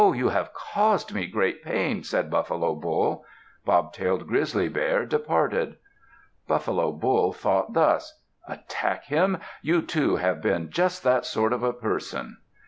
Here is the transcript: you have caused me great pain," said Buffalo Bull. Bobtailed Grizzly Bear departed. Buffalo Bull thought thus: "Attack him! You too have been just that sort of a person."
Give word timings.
you 0.15 0.29
have 0.29 0.51
caused 0.51 1.13
me 1.13 1.27
great 1.27 1.61
pain," 1.61 2.01
said 2.03 2.31
Buffalo 2.31 2.73
Bull. 2.73 3.23
Bobtailed 3.67 4.25
Grizzly 4.27 4.67
Bear 4.67 5.05
departed. 5.05 5.75
Buffalo 6.47 6.91
Bull 6.91 7.31
thought 7.33 7.73
thus: 7.73 8.19
"Attack 8.47 9.03
him! 9.03 9.37
You 9.61 9.83
too 9.83 10.15
have 10.15 10.41
been 10.41 10.71
just 10.71 11.03
that 11.03 11.23
sort 11.23 11.53
of 11.53 11.61
a 11.61 11.71
person." 11.71 12.37